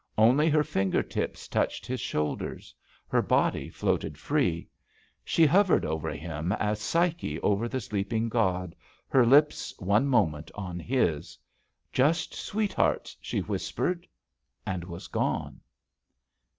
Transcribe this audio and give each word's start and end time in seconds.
Only 0.17 0.49
her 0.49 0.63
finger 0.63 1.03
tips 1.03 1.47
touched 1.47 1.85
his 1.85 1.99
shoulders; 2.01 2.73
her 3.07 3.21
body 3.21 3.69
floated 3.69 4.17
free. 4.17 4.67
She 5.23 5.45
hov 5.45 5.67
ered 5.67 5.85
over 5.85 6.09
him 6.09 6.51
as 6.53 6.79
Psyche 6.81 7.39
over 7.41 7.67
the 7.69 7.79
sleeping 7.79 8.27
god, 8.27 8.75
her 9.09 9.27
lips, 9.27 9.75
one 9.77 10.07
moment, 10.07 10.49
on 10.55 10.79
his: 10.79 11.37
"Just 11.93 12.33
sweethearts," 12.33 13.15
she 13.21 13.41
whispered, 13.41 14.07
and 14.65 14.83
was 14.85 15.05
gone. 15.07 15.61